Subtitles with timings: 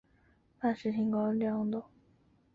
[0.03, 0.05] 娄敬
[1.11, 1.87] 说的没错。